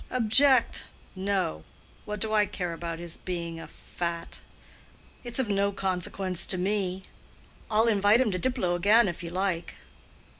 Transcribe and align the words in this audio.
"Object? 0.09 0.85
no. 1.15 1.63
What 2.05 2.19
do 2.19 2.33
I 2.33 2.47
care 2.47 2.73
about 2.73 2.97
his 2.97 3.17
being 3.17 3.59
a 3.59 3.67
fat? 3.67 4.39
It's 5.23 5.37
of 5.37 5.47
no 5.47 5.71
consequence 5.71 6.47
to 6.47 6.57
me. 6.57 7.03
I'll 7.69 7.87
invite 7.87 8.19
him 8.19 8.31
to 8.31 8.39
Diplow 8.39 8.73
again 8.73 9.07
if 9.07 9.21
you 9.21 9.29
like." 9.29 9.75